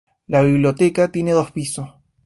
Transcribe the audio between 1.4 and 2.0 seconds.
pisos.